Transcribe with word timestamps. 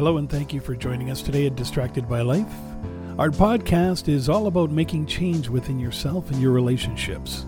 Hello, 0.00 0.16
and 0.16 0.30
thank 0.30 0.54
you 0.54 0.60
for 0.60 0.74
joining 0.74 1.10
us 1.10 1.20
today 1.20 1.46
at 1.46 1.56
Distracted 1.56 2.08
by 2.08 2.22
Life. 2.22 2.50
Our 3.18 3.28
podcast 3.28 4.08
is 4.08 4.30
all 4.30 4.46
about 4.46 4.70
making 4.70 5.04
change 5.04 5.50
within 5.50 5.78
yourself 5.78 6.30
and 6.30 6.40
your 6.40 6.52
relationships. 6.52 7.44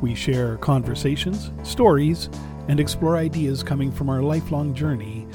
We 0.00 0.14
share 0.14 0.56
conversations, 0.56 1.50
stories, 1.62 2.30
and 2.68 2.80
explore 2.80 3.18
ideas 3.18 3.62
coming 3.62 3.92
from 3.92 4.08
our 4.08 4.22
lifelong 4.22 4.72
journey 4.72 5.26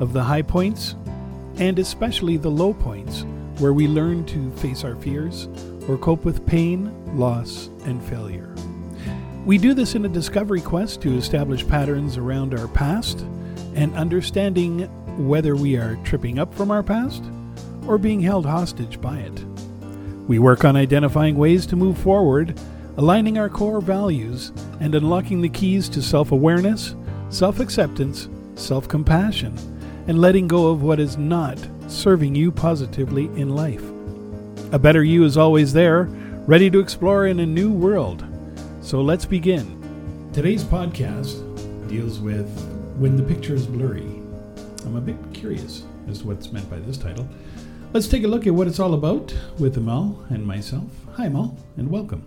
of 0.00 0.14
the 0.14 0.22
high 0.22 0.40
points 0.40 0.96
and 1.58 1.78
especially 1.78 2.38
the 2.38 2.50
low 2.50 2.72
points 2.72 3.26
where 3.58 3.74
we 3.74 3.86
learn 3.86 4.24
to 4.24 4.50
face 4.52 4.82
our 4.82 4.96
fears 4.96 5.46
or 5.88 5.98
cope 5.98 6.24
with 6.24 6.46
pain, 6.46 6.90
loss, 7.18 7.68
and 7.84 8.02
failure. 8.02 8.54
We 9.44 9.58
do 9.58 9.74
this 9.74 9.94
in 9.94 10.06
a 10.06 10.08
discovery 10.08 10.62
quest 10.62 11.02
to 11.02 11.18
establish 11.18 11.68
patterns 11.68 12.16
around 12.16 12.54
our 12.54 12.68
past 12.68 13.20
and 13.74 13.94
understanding 13.94 14.88
whether 15.18 15.56
we 15.56 15.76
are 15.76 15.96
tripping 16.04 16.38
up 16.38 16.54
from 16.54 16.70
our 16.70 16.82
past 16.82 17.22
or 17.86 17.98
being 17.98 18.20
held 18.20 18.46
hostage 18.46 19.00
by 19.00 19.18
it. 19.18 19.44
We 20.26 20.38
work 20.38 20.64
on 20.64 20.76
identifying 20.76 21.36
ways 21.36 21.66
to 21.66 21.76
move 21.76 21.98
forward, 21.98 22.58
aligning 22.96 23.38
our 23.38 23.48
core 23.48 23.80
values, 23.80 24.52
and 24.80 24.94
unlocking 24.94 25.42
the 25.42 25.48
keys 25.48 25.88
to 25.90 26.02
self 26.02 26.32
awareness, 26.32 26.94
self 27.28 27.60
acceptance, 27.60 28.28
self 28.54 28.88
compassion, 28.88 29.56
and 30.06 30.20
letting 30.20 30.48
go 30.48 30.68
of 30.68 30.82
what 30.82 31.00
is 31.00 31.18
not 31.18 31.58
serving 31.88 32.34
you 32.34 32.50
positively 32.50 33.26
in 33.36 33.50
life. 33.54 33.84
A 34.72 34.78
better 34.78 35.04
you 35.04 35.24
is 35.24 35.36
always 35.36 35.72
there, 35.72 36.04
ready 36.46 36.70
to 36.70 36.80
explore 36.80 37.26
in 37.26 37.40
a 37.40 37.46
new 37.46 37.70
world. 37.70 38.24
So 38.80 39.00
let's 39.00 39.24
begin. 39.24 39.80
Today's 40.32 40.64
podcast 40.64 41.40
deals 41.88 42.18
with 42.18 42.48
When 42.98 43.16
the 43.16 43.22
Picture 43.22 43.54
is 43.54 43.66
Blurry. 43.66 44.13
I'm 44.84 44.96
a 44.96 45.00
bit 45.00 45.16
curious 45.32 45.84
as 46.08 46.20
to 46.20 46.26
what's 46.26 46.52
meant 46.52 46.68
by 46.68 46.78
this 46.78 46.98
title. 46.98 47.28
Let's 47.92 48.08
take 48.08 48.24
a 48.24 48.28
look 48.28 48.46
at 48.46 48.54
what 48.54 48.66
it's 48.66 48.80
all 48.80 48.94
about 48.94 49.34
with 49.58 49.76
Amal 49.76 50.24
and 50.28 50.46
myself. 50.46 50.90
Hi, 51.14 51.26
Amal, 51.26 51.56
and 51.76 51.90
welcome. 51.90 52.26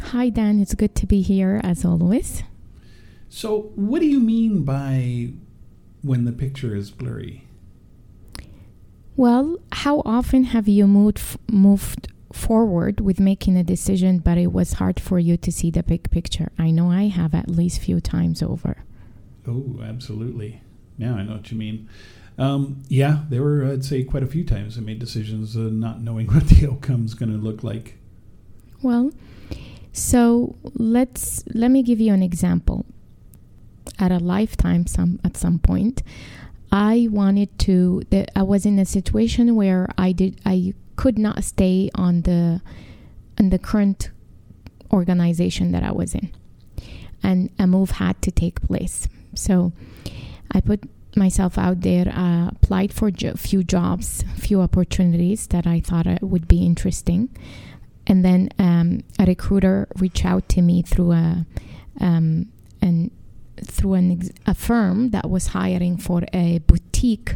Hi, 0.00 0.28
Dan. 0.28 0.60
It's 0.60 0.74
good 0.74 0.94
to 0.96 1.06
be 1.06 1.20
here 1.20 1.60
as 1.62 1.84
always. 1.84 2.42
So, 3.28 3.72
what 3.74 4.00
do 4.00 4.06
you 4.06 4.20
mean 4.20 4.62
by 4.64 5.32
when 6.02 6.24
the 6.24 6.32
picture 6.32 6.74
is 6.74 6.90
blurry? 6.90 7.44
Well, 9.16 9.58
how 9.72 10.00
often 10.04 10.44
have 10.44 10.68
you 10.68 10.86
moved 10.86 11.38
moved 11.50 12.08
forward 12.32 13.00
with 13.00 13.20
making 13.20 13.56
a 13.56 13.64
decision, 13.64 14.18
but 14.18 14.38
it 14.38 14.52
was 14.52 14.74
hard 14.74 15.00
for 15.00 15.18
you 15.18 15.36
to 15.36 15.52
see 15.52 15.70
the 15.70 15.82
big 15.82 16.10
picture? 16.10 16.52
I 16.58 16.70
know 16.70 16.90
I 16.90 17.08
have 17.08 17.34
at 17.34 17.50
least 17.50 17.80
few 17.80 18.00
times 18.00 18.42
over. 18.42 18.84
Oh, 19.46 19.80
absolutely. 19.82 20.62
Now 20.98 21.16
I 21.16 21.22
know 21.22 21.34
what 21.34 21.50
you 21.50 21.56
mean. 21.56 21.88
Um, 22.36 22.82
yeah, 22.88 23.24
there 23.28 23.42
were, 23.42 23.64
I'd 23.64 23.84
say, 23.84 24.04
quite 24.04 24.22
a 24.22 24.26
few 24.26 24.44
times 24.44 24.78
I 24.78 24.80
made 24.80 25.00
decisions 25.00 25.56
uh, 25.56 25.60
not 25.60 26.00
knowing 26.00 26.26
what 26.32 26.48
the 26.48 26.68
outcome's 26.68 27.14
going 27.14 27.32
to 27.32 27.38
look 27.38 27.64
like. 27.64 27.98
Well, 28.82 29.10
so 29.92 30.54
let's 30.74 31.42
let 31.52 31.70
me 31.70 31.82
give 31.82 32.00
you 32.00 32.12
an 32.12 32.22
example. 32.22 32.86
At 33.98 34.12
a 34.12 34.18
lifetime, 34.18 34.86
some 34.86 35.18
at 35.24 35.36
some 35.36 35.58
point, 35.58 36.02
I 36.70 37.08
wanted 37.10 37.58
to. 37.60 38.02
That 38.10 38.30
I 38.36 38.44
was 38.44 38.64
in 38.64 38.78
a 38.78 38.84
situation 38.84 39.56
where 39.56 39.88
I 39.98 40.12
did. 40.12 40.40
I 40.46 40.74
could 40.94 41.18
not 41.18 41.42
stay 41.42 41.90
on 41.96 42.22
the 42.22 42.60
on 43.40 43.50
the 43.50 43.58
current 43.58 44.10
organization 44.92 45.72
that 45.72 45.82
I 45.82 45.90
was 45.90 46.14
in, 46.14 46.30
and 47.20 47.50
a 47.58 47.66
move 47.66 47.92
had 47.92 48.22
to 48.22 48.30
take 48.30 48.60
place. 48.60 49.08
So, 49.34 49.72
I 50.52 50.60
put 50.60 50.80
myself 51.16 51.58
out 51.58 51.80
there, 51.82 52.08
uh, 52.08 52.48
applied 52.48 52.92
for 52.92 53.08
a 53.08 53.12
jo- 53.12 53.34
few 53.34 53.62
jobs, 53.64 54.24
few 54.36 54.60
opportunities 54.60 55.46
that 55.48 55.66
I 55.66 55.80
thought 55.80 56.06
would 56.22 56.48
be 56.48 56.64
interesting, 56.64 57.28
and 58.06 58.24
then 58.24 58.50
um, 58.58 59.02
a 59.18 59.26
recruiter 59.26 59.88
reached 59.96 60.24
out 60.24 60.48
to 60.50 60.62
me 60.62 60.82
through 60.82 61.12
a 61.12 61.46
um, 62.00 62.46
an 62.80 63.10
through 63.56 63.94
an 63.94 64.12
ex- 64.12 64.30
a 64.46 64.54
firm 64.54 65.10
that 65.10 65.28
was 65.28 65.48
hiring 65.48 65.96
for 65.96 66.22
a 66.32 66.58
boutique 66.60 67.34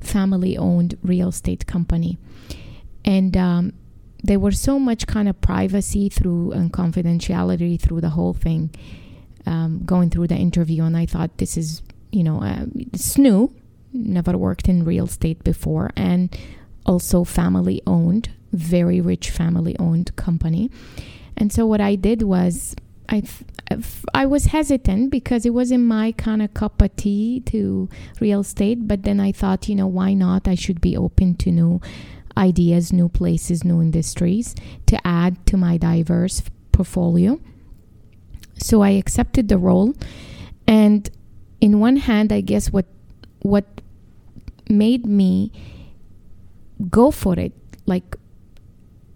family-owned 0.00 0.98
real 1.02 1.28
estate 1.28 1.66
company, 1.66 2.18
and 3.04 3.36
um, 3.36 3.72
there 4.22 4.38
was 4.38 4.60
so 4.60 4.78
much 4.78 5.06
kind 5.06 5.28
of 5.28 5.40
privacy 5.40 6.08
through 6.08 6.52
and 6.52 6.72
confidentiality 6.72 7.80
through 7.80 8.00
the 8.00 8.10
whole 8.10 8.34
thing. 8.34 8.70
Um, 9.44 9.82
going 9.84 10.08
through 10.08 10.28
the 10.28 10.36
interview, 10.36 10.84
and 10.84 10.96
I 10.96 11.04
thought 11.04 11.38
this 11.38 11.56
is 11.56 11.82
you 12.12 12.22
know, 12.22 12.40
uh, 12.42 12.66
new, 13.18 13.52
never 13.92 14.38
worked 14.38 14.68
in 14.68 14.84
real 14.84 15.06
estate 15.06 15.42
before, 15.42 15.90
and 15.96 16.36
also 16.86 17.24
family 17.24 17.82
owned, 17.86 18.30
very 18.52 19.00
rich 19.00 19.30
family 19.30 19.76
owned 19.78 20.14
company. 20.16 20.70
And 21.36 21.52
so 21.52 21.66
what 21.66 21.80
I 21.80 21.96
did 21.96 22.22
was 22.22 22.76
I 23.08 23.22
I 24.14 24.26
was 24.26 24.46
hesitant 24.46 25.10
because 25.10 25.44
it 25.44 25.50
wasn't 25.50 25.84
my 25.84 26.12
kind 26.12 26.42
of 26.42 26.54
cup 26.54 26.80
of 26.80 26.94
tea 26.96 27.40
to 27.46 27.88
real 28.20 28.40
estate, 28.40 28.86
but 28.86 29.02
then 29.02 29.20
I 29.20 29.32
thought, 29.32 29.68
you 29.68 29.74
know, 29.74 29.86
why 29.86 30.14
not? 30.14 30.46
I 30.46 30.54
should 30.54 30.80
be 30.80 30.96
open 30.96 31.34
to 31.36 31.50
new 31.50 31.80
ideas, 32.36 32.92
new 32.92 33.08
places, 33.08 33.64
new 33.64 33.80
industries 33.80 34.54
to 34.86 35.06
add 35.06 35.44
to 35.46 35.56
my 35.56 35.76
diverse 35.76 36.42
portfolio. 36.72 37.40
So 38.58 38.82
I 38.82 38.90
accepted 38.90 39.48
the 39.48 39.58
role 39.58 39.94
and 40.66 41.10
in 41.62 41.78
one 41.78 41.96
hand, 41.96 42.32
I 42.32 42.40
guess 42.40 42.72
what 42.72 42.86
what 43.40 43.64
made 44.68 45.06
me 45.06 45.52
go 46.90 47.10
for 47.12 47.38
it, 47.38 47.52
like 47.86 48.16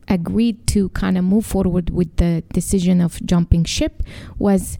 agreed 0.08 0.64
to 0.68 0.88
kind 0.90 1.18
of 1.18 1.24
move 1.24 1.44
forward 1.44 1.90
with 1.90 2.14
the 2.16 2.44
decision 2.52 3.00
of 3.00 3.20
jumping 3.26 3.64
ship, 3.64 4.02
was 4.38 4.78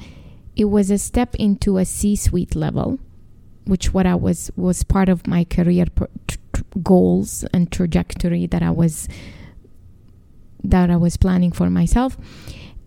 it 0.54 0.66
was 0.66 0.91
a 0.93 0.97
step 0.97 1.34
into 1.34 1.77
a 1.77 1.84
C-suite 1.84 2.54
level, 2.54 3.00
which 3.65 3.93
what 3.93 4.06
I 4.06 4.15
was 4.15 4.50
was 4.54 4.84
part 4.84 5.09
of 5.09 5.27
my 5.27 5.43
career 5.43 5.87
goals 6.83 7.44
and 7.53 7.71
trajectory 7.71 8.47
that 8.47 8.62
I 8.62 8.71
was 8.71 9.09
that 10.62 10.88
I 10.88 10.97
was 10.97 11.16
planning 11.16 11.50
for 11.50 11.69
myself. 11.69 12.16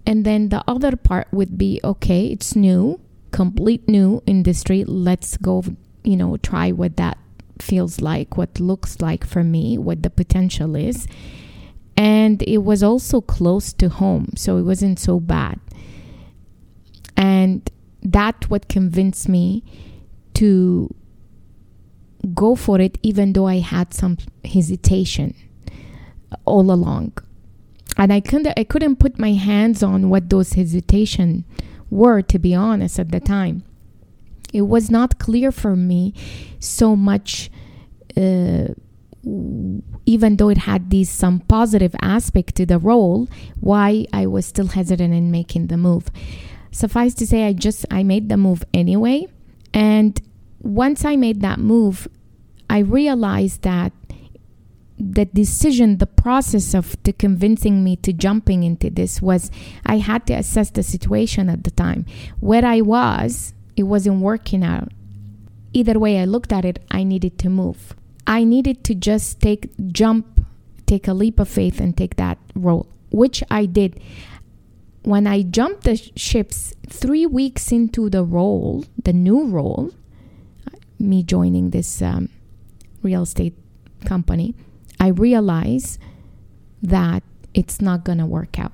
And 0.06 0.26
then 0.26 0.50
the 0.50 0.64
other 0.68 0.96
part 0.96 1.28
would 1.34 1.58
be 1.58 1.82
okay, 1.84 2.28
it's 2.28 2.56
new 2.56 3.02
complete 3.32 3.88
new 3.88 4.22
industry. 4.26 4.84
Let's 4.86 5.38
go, 5.38 5.64
you 6.04 6.18
know, 6.18 6.38
try 6.38 6.72
what 6.72 6.98
that 6.98 7.18
feels 7.62 8.02
like, 8.02 8.38
what 8.38 8.60
looks 8.60 9.02
like 9.02 9.26
for 9.26 9.44
me, 9.44 9.78
what 9.78 10.04
the 10.04 10.10
potential 10.10 10.76
is. 10.76 11.08
And 11.98 12.42
it 12.44 12.60
was 12.60 12.82
also 12.82 13.20
close 13.20 13.74
to 13.74 13.90
home, 13.90 14.34
so 14.36 14.58
it 14.58 14.64
wasn't 14.64 15.00
so 15.00 15.20
bad. 15.20 15.60
And 17.18 17.70
that 18.02 18.50
what 18.50 18.70
convinced 18.70 19.28
me 19.28 19.64
to 20.36 20.94
go 22.34 22.56
for 22.56 22.80
it 22.80 22.98
even 23.04 23.34
though 23.34 23.48
I 23.48 23.60
had 23.60 23.94
some 23.94 24.18
hesitation 24.46 25.36
all 26.46 26.72
along. 26.72 27.14
And 27.98 28.14
I 28.14 28.22
couldn't 28.22 28.58
I 28.58 28.64
couldn't 28.64 28.98
put 28.98 29.20
my 29.20 29.34
hands 29.34 29.84
on 29.84 30.10
what 30.10 30.30
those 30.30 30.54
hesitation 30.54 31.44
were, 31.90 32.22
to 32.22 32.40
be 32.40 32.54
honest, 32.54 33.00
at 33.00 33.12
the 33.12 33.20
time. 33.20 33.64
It 34.54 34.64
was 34.64 34.90
not 34.90 35.20
clear 35.20 35.52
for 35.52 35.76
me 35.76 36.14
so 36.60 36.96
much, 36.96 37.52
uh, 38.18 38.70
even 40.06 40.38
though 40.38 40.50
it 40.50 40.60
had 40.60 40.90
these 40.90 41.10
some 41.10 41.42
positive 41.42 41.96
aspect 42.02 42.56
to 42.56 42.66
the 42.66 42.80
role, 42.80 43.28
why 43.60 44.06
I 44.12 44.26
was 44.26 44.46
still 44.46 44.68
hesitant 44.68 45.14
in 45.14 45.30
making 45.30 45.68
the 45.68 45.78
move. 45.78 46.10
Suffice 46.72 47.14
to 47.16 47.28
say, 47.28 47.46
I 47.46 47.54
just 47.54 47.86
I 47.92 48.04
made 48.04 48.30
the 48.30 48.38
move 48.38 48.64
anyway, 48.74 49.28
and 49.74 50.20
once 50.62 51.06
I 51.06 51.16
made 51.16 51.42
that 51.42 51.60
move, 51.60 52.08
I 52.70 52.80
realized 52.80 53.62
that 53.64 53.94
the 55.00 55.26
decision, 55.26 55.98
the 55.98 56.06
process 56.06 56.74
of 56.74 57.02
the 57.04 57.14
convincing 57.14 57.84
me 57.84 57.96
to 57.98 58.12
jumping 58.12 58.64
into 58.64 58.90
this 58.90 59.22
was 59.22 59.50
I 59.86 59.98
had 59.98 60.28
to 60.28 60.34
assess 60.34 60.70
the 60.70 60.84
situation 60.84 61.50
at 61.50 61.64
the 61.64 61.72
time. 61.72 62.06
Where 62.40 62.66
I 62.66 62.82
was, 62.82 63.54
it 63.78 63.84
wasn't 63.84 64.22
working 64.22 64.64
out. 64.64 64.92
Either 65.72 65.98
way 65.98 66.20
I 66.20 66.26
looked 66.26 66.52
at 66.52 66.66
it, 66.66 66.80
I 66.92 67.04
needed 67.04 67.40
to 67.40 67.50
move. 67.50 67.96
I 68.28 68.44
needed 68.44 68.84
to 68.86 68.96
just 68.96 69.40
take 69.40 69.70
jump, 69.92 70.46
take 70.86 71.08
a 71.08 71.14
leap 71.14 71.40
of 71.40 71.48
faith 71.48 71.80
and 71.80 71.96
take 71.96 72.18
that 72.18 72.38
role, 72.54 72.88
which 73.12 73.44
I 73.50 73.66
did. 73.66 74.02
When 75.04 75.26
I 75.26 75.44
jumped 75.44 75.86
the 75.86 75.96
ships 75.96 76.76
3 76.90 77.26
weeks 77.28 77.72
into 77.72 78.10
the 78.10 78.24
role, 78.24 78.84
the 79.02 79.14
new 79.14 79.48
role, 79.48 79.92
me 81.00 81.24
joining 81.24 81.70
this 81.70 82.02
um, 82.02 82.28
real 83.02 83.24
estate 83.24 83.56
company, 84.06 84.56
I 85.00 85.08
realize 85.08 85.98
that 86.82 87.24
it's 87.54 87.82
not 87.82 88.04
going 88.04 88.18
to 88.20 88.26
work 88.26 88.60
out. 88.60 88.74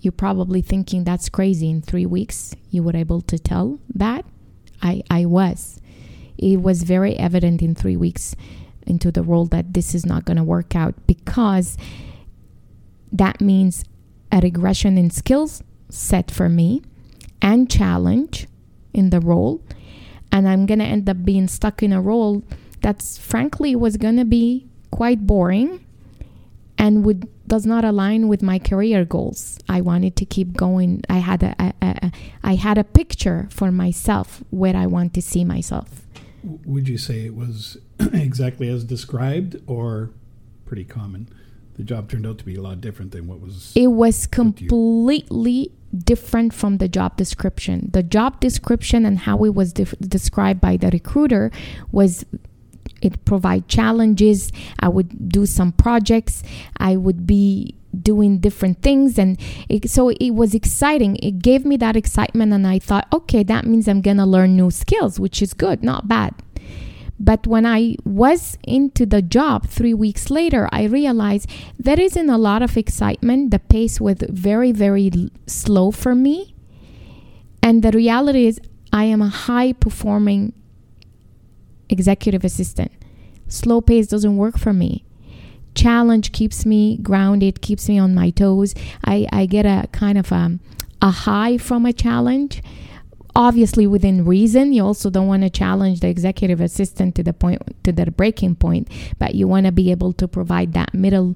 You're 0.00 0.12
probably 0.12 0.60
thinking 0.62 1.04
that's 1.04 1.28
crazy. 1.28 1.70
In 1.70 1.80
three 1.80 2.06
weeks, 2.06 2.54
you 2.70 2.82
were 2.82 2.96
able 2.96 3.20
to 3.22 3.38
tell 3.38 3.78
that? 3.94 4.24
I, 4.82 5.02
I 5.10 5.24
was. 5.24 5.80
It 6.36 6.60
was 6.60 6.82
very 6.82 7.16
evident 7.16 7.62
in 7.62 7.74
three 7.74 7.96
weeks. 7.96 8.36
into 8.86 9.10
the 9.10 9.22
role 9.22 9.46
that 9.46 9.72
this 9.72 9.94
is 9.94 10.04
not 10.04 10.24
going 10.24 10.36
to 10.36 10.44
work 10.44 10.76
out 10.76 10.94
because 11.06 11.76
that 13.10 13.40
means 13.40 13.84
a 14.30 14.40
regression 14.40 14.98
in 14.98 15.10
skills 15.10 15.62
set 15.88 16.30
for 16.30 16.48
me 16.48 16.82
and 17.40 17.70
challenge 17.70 18.46
in 18.92 19.10
the 19.10 19.20
role 19.20 19.62
and 20.32 20.48
i'm 20.48 20.66
going 20.66 20.78
to 20.78 20.84
end 20.84 21.08
up 21.08 21.24
being 21.24 21.46
stuck 21.48 21.82
in 21.82 21.92
a 21.92 22.00
role 22.00 22.42
that's 22.80 23.16
frankly 23.18 23.74
was 23.76 23.96
going 23.96 24.16
to 24.16 24.24
be 24.24 24.66
quite 24.94 25.26
boring 25.26 25.84
and 26.78 27.04
would 27.04 27.28
does 27.48 27.66
not 27.66 27.84
align 27.84 28.28
with 28.28 28.42
my 28.42 28.58
career 28.60 29.04
goals. 29.04 29.58
I 29.68 29.80
wanted 29.80 30.14
to 30.16 30.24
keep 30.24 30.56
going. 30.56 31.02
I 31.08 31.18
had 31.18 31.42
a, 31.42 31.54
a, 31.58 31.72
a 31.82 32.12
I 32.44 32.54
had 32.54 32.78
a 32.78 32.84
picture 32.84 33.48
for 33.50 33.72
myself 33.72 34.44
where 34.50 34.76
I 34.76 34.86
want 34.86 35.12
to 35.14 35.22
see 35.22 35.44
myself. 35.44 36.06
Would 36.64 36.88
you 36.88 36.98
say 36.98 37.26
it 37.26 37.34
was 37.34 37.76
exactly 38.28 38.68
as 38.68 38.84
described 38.84 39.60
or 39.66 40.10
pretty 40.64 40.84
common? 40.84 41.28
The 41.76 41.82
job 41.82 42.08
turned 42.08 42.24
out 42.24 42.38
to 42.38 42.44
be 42.44 42.54
a 42.54 42.62
lot 42.62 42.80
different 42.80 43.10
than 43.10 43.26
what 43.26 43.40
was 43.40 43.72
It 43.74 43.88
was 43.88 44.28
completely 44.28 45.72
different 46.12 46.54
from 46.54 46.78
the 46.78 46.88
job 46.88 47.16
description. 47.16 47.90
The 47.92 48.04
job 48.04 48.38
description 48.38 49.04
and 49.04 49.18
how 49.26 49.44
it 49.44 49.54
was 49.54 49.72
de- 49.72 49.96
described 50.16 50.60
by 50.60 50.76
the 50.76 50.90
recruiter 50.90 51.50
was 51.90 52.24
it 53.04 53.24
provide 53.24 53.66
challenges 53.68 54.50
i 54.80 54.88
would 54.88 55.28
do 55.28 55.46
some 55.46 55.72
projects 55.72 56.42
i 56.78 56.96
would 56.96 57.26
be 57.26 57.74
doing 58.02 58.38
different 58.38 58.82
things 58.82 59.18
and 59.18 59.40
it, 59.68 59.88
so 59.88 60.08
it 60.08 60.30
was 60.30 60.54
exciting 60.54 61.16
it 61.16 61.38
gave 61.38 61.64
me 61.64 61.76
that 61.76 61.96
excitement 61.96 62.52
and 62.52 62.66
i 62.66 62.78
thought 62.78 63.06
okay 63.12 63.42
that 63.42 63.64
means 63.64 63.86
i'm 63.86 64.00
gonna 64.00 64.26
learn 64.26 64.56
new 64.56 64.70
skills 64.70 65.20
which 65.20 65.40
is 65.40 65.54
good 65.54 65.82
not 65.82 66.08
bad 66.08 66.34
but 67.18 67.46
when 67.46 67.64
I 67.64 67.96
was 68.04 68.58
into 68.64 69.06
the 69.06 69.22
job 69.22 69.68
three 69.68 69.94
weeks 69.94 70.30
later, 70.30 70.68
I 70.72 70.84
realized 70.84 71.48
there 71.78 72.00
isn't 72.00 72.28
a 72.28 72.38
lot 72.38 72.62
of 72.62 72.76
excitement. 72.76 73.50
The 73.50 73.60
pace 73.60 74.00
was 74.00 74.16
very, 74.28 74.72
very 74.72 75.10
slow 75.46 75.90
for 75.90 76.14
me. 76.14 76.54
And 77.62 77.82
the 77.82 77.92
reality 77.92 78.46
is, 78.46 78.60
I 78.92 79.04
am 79.04 79.22
a 79.22 79.28
high 79.28 79.72
performing 79.72 80.52
executive 81.88 82.44
assistant. 82.44 82.92
Slow 83.48 83.80
pace 83.80 84.06
doesn't 84.06 84.36
work 84.36 84.58
for 84.58 84.72
me. 84.72 85.04
Challenge 85.74 86.32
keeps 86.32 86.64
me 86.64 86.98
grounded, 86.98 87.60
keeps 87.60 87.88
me 87.88 87.98
on 87.98 88.14
my 88.14 88.30
toes. 88.30 88.74
I, 89.04 89.26
I 89.32 89.46
get 89.46 89.66
a 89.66 89.88
kind 89.92 90.18
of 90.18 90.30
a, 90.30 90.36
um, 90.36 90.60
a 91.02 91.10
high 91.10 91.58
from 91.58 91.84
a 91.84 91.92
challenge. 91.92 92.62
Obviously, 93.36 93.86
within 93.86 94.24
reason, 94.24 94.72
you 94.72 94.84
also 94.84 95.10
don't 95.10 95.26
want 95.26 95.42
to 95.42 95.50
challenge 95.50 96.00
the 96.00 96.08
executive 96.08 96.60
assistant 96.60 97.16
to 97.16 97.22
the 97.24 97.32
point 97.32 97.60
to 97.82 97.90
the 97.90 98.10
breaking 98.12 98.54
point, 98.54 98.88
but 99.18 99.34
you 99.34 99.48
want 99.48 99.66
to 99.66 99.72
be 99.72 99.90
able 99.90 100.12
to 100.12 100.28
provide 100.28 100.72
that 100.72 100.94
middle 100.94 101.34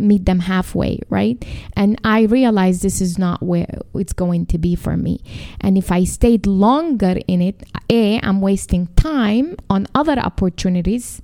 meet 0.00 0.24
them 0.24 0.40
halfway, 0.40 1.00
right? 1.08 1.42
And 1.74 2.00
I 2.04 2.22
realized 2.22 2.82
this 2.82 3.00
is 3.00 3.18
not 3.18 3.42
where 3.42 3.80
it's 3.94 4.12
going 4.12 4.46
to 4.46 4.58
be 4.58 4.74
for 4.74 4.96
me. 4.96 5.22
And 5.60 5.76
if 5.76 5.90
I 5.90 6.04
stayed 6.04 6.46
longer 6.46 7.16
in 7.26 7.42
it, 7.42 7.62
A, 7.90 8.20
I'm 8.20 8.40
wasting 8.40 8.86
time 8.96 9.56
on 9.68 9.86
other 9.94 10.18
opportunities 10.18 11.22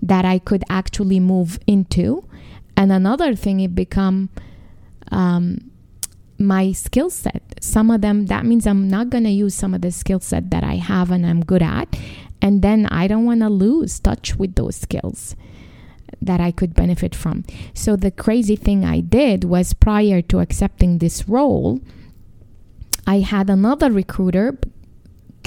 that 0.00 0.24
I 0.24 0.38
could 0.38 0.64
actually 0.68 1.20
move 1.20 1.58
into. 1.66 2.24
And 2.76 2.90
another 2.90 3.34
thing, 3.34 3.60
it 3.60 3.74
become 3.74 4.30
um, 5.10 5.70
my 6.38 6.72
skill 6.72 7.10
set. 7.10 7.42
Some 7.60 7.90
of 7.90 8.00
them, 8.00 8.26
that 8.26 8.44
means 8.44 8.66
I'm 8.66 8.88
not 8.88 9.10
going 9.10 9.24
to 9.24 9.30
use 9.30 9.54
some 9.54 9.74
of 9.74 9.82
the 9.82 9.92
skill 9.92 10.20
set 10.20 10.50
that 10.50 10.64
I 10.64 10.76
have 10.76 11.10
and 11.10 11.24
I'm 11.24 11.44
good 11.44 11.62
at. 11.62 11.96
And 12.40 12.60
then 12.60 12.86
I 12.86 13.06
don't 13.06 13.24
want 13.24 13.40
to 13.40 13.48
lose 13.48 14.00
touch 14.00 14.34
with 14.34 14.56
those 14.56 14.76
skills 14.76 15.36
that 16.26 16.40
I 16.40 16.50
could 16.50 16.74
benefit 16.74 17.14
from. 17.14 17.44
So 17.74 17.96
the 17.96 18.10
crazy 18.10 18.56
thing 18.56 18.84
I 18.84 19.00
did 19.00 19.44
was 19.44 19.72
prior 19.72 20.22
to 20.22 20.40
accepting 20.40 20.98
this 20.98 21.28
role, 21.28 21.80
I 23.06 23.20
had 23.20 23.50
another 23.50 23.90
recruiter 23.90 24.58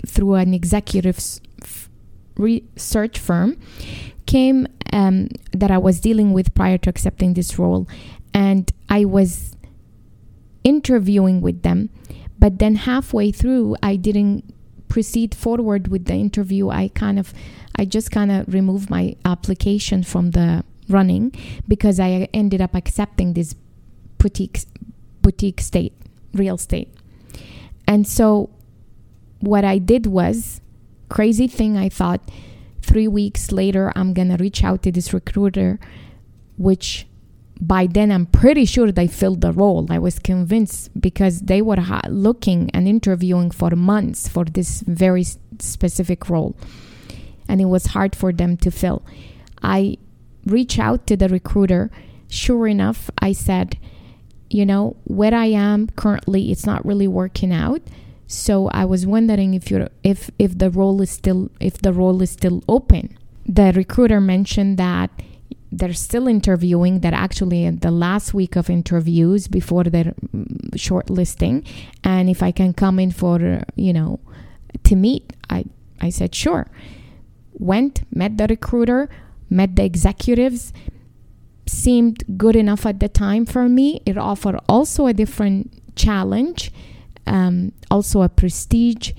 through 0.06 0.36
an 0.36 0.54
executive 0.54 1.18
research 2.38 3.18
firm 3.18 3.58
came 4.26 4.68
um, 4.92 5.30
that 5.52 5.72
I 5.72 5.78
was 5.78 6.00
dealing 6.00 6.34
with 6.34 6.54
prior 6.54 6.78
to 6.80 6.90
accepting 6.90 7.34
this 7.34 7.58
role, 7.58 7.88
and 8.34 8.72
I 8.90 9.06
was 9.06 9.56
interviewing 10.64 11.42
with 11.42 11.62
them. 11.62 11.90
But 12.38 12.60
then 12.60 12.76
halfway 12.76 13.32
through, 13.32 13.78
I 13.82 13.96
didn't 13.96 14.54
proceed 14.88 15.36
forward 15.36 15.88
with 15.88 16.06
the 16.06 16.14
interview. 16.14 16.70
I 16.70 16.90
kind 16.90 17.20
of 17.20 17.34
I 17.78 17.86
just 17.86 18.12
kind 18.12 18.32
of 18.32 18.54
removed 18.54 18.90
my 18.90 19.16
application 19.26 20.04
from 20.04 20.32
the 20.32 20.64
running 20.88 21.34
because 21.68 22.00
I 22.00 22.30
ended 22.34 22.62
up 22.62 22.76
accepting 22.76 23.34
this 23.34 23.56
boutique 24.18 24.66
boutique 25.22 25.62
state 25.62 25.94
real 26.34 26.56
estate. 26.56 26.94
And 27.88 28.08
so 28.08 28.50
what 29.40 29.64
I 29.64 29.78
did 29.78 30.06
was 30.08 30.62
crazy 31.10 31.48
thing 31.48 31.78
I 31.78 31.90
thought 31.90 32.22
3 32.82 33.08
weeks 33.08 33.52
later 33.52 33.92
I'm 33.96 34.14
going 34.14 34.30
to 34.30 34.38
reach 34.38 34.64
out 34.64 34.84
to 34.84 34.92
this 34.92 35.14
recruiter 35.14 35.80
which 36.58 37.08
by 37.62 37.88
then 37.88 38.12
I'm 38.12 38.26
pretty 38.26 38.66
sure 38.66 38.92
they 38.92 39.08
filled 39.08 39.42
the 39.42 39.52
role. 39.52 39.88
I 39.90 40.00
was 40.00 40.20
convinced 40.20 41.00
because 41.00 41.42
they 41.42 41.62
were 41.62 41.78
looking 42.10 42.70
and 42.74 42.88
interviewing 42.88 43.52
for 43.52 43.72
months 43.72 44.28
for 44.28 44.46
this 44.46 44.82
very 44.82 45.26
specific 45.60 46.30
role 46.30 46.56
and 47.48 47.62
it 47.62 47.66
was 47.66 47.88
hard 47.88 48.16
for 48.16 48.32
them 48.32 48.58
to 48.58 48.72
fill. 48.72 49.04
I 49.62 49.98
reached 50.46 50.80
out 50.80 51.08
to 51.08 51.18
the 51.18 51.30
recruiter. 51.30 51.92
Sure 52.28 52.68
enough, 52.68 53.10
I 53.20 53.34
said, 53.34 53.78
you 54.50 54.66
know, 54.66 54.98
where 55.04 55.34
I 55.34 55.46
am 55.46 55.88
currently, 55.96 56.52
it's 56.52 56.66
not 56.66 56.86
really 56.86 57.08
working 57.08 57.54
out. 57.54 57.82
So 58.28 58.68
I 58.70 58.86
was 58.86 59.06
wondering 59.06 59.54
if 59.54 59.70
you 59.70 59.88
if 60.04 60.32
if 60.40 60.58
the 60.58 60.72
role 60.72 61.00
is 61.02 61.12
still 61.12 61.52
if 61.60 61.78
the 61.78 61.94
role 61.94 62.22
is 62.24 62.32
still 62.32 62.64
open. 62.68 63.16
The 63.46 63.72
recruiter 63.76 64.20
mentioned 64.20 64.80
that 64.80 65.12
they're 65.78 65.94
still 65.94 66.28
interviewing 66.28 67.02
that 67.02 67.14
actually 67.14 67.70
the 67.70 67.92
last 67.92 68.34
week 68.34 68.56
of 68.56 68.70
interviews 68.70 69.48
before 69.48 69.84
their 69.84 70.06
mm, 70.06 70.46
shortlisting 70.76 71.66
and 72.04 72.30
if 72.30 72.42
i 72.42 72.52
can 72.52 72.74
come 72.74 73.00
in 73.00 73.12
for 73.12 73.64
you 73.76 73.94
know 73.94 74.20
to 74.84 74.96
meet 74.96 75.34
i 75.50 75.64
i 76.02 76.10
said 76.10 76.34
sure 76.34 76.68
went, 77.58 78.04
met 78.14 78.38
the 78.38 78.48
recruiter, 78.48 79.10
met 79.50 79.76
the 79.76 79.84
executives, 79.84 80.74
seemed 81.66 82.24
good 82.38 82.56
enough 82.56 82.86
at 82.86 83.00
the 83.00 83.10
time 83.10 83.46
for 83.46 83.68
me. 83.68 84.02
It 84.06 84.18
offered 84.18 84.60
also 84.70 85.08
a 85.08 85.14
different 85.14 85.96
challenge, 85.96 86.72
um, 87.26 87.72
also 87.90 88.22
a 88.22 88.30
prestige, 88.30 89.14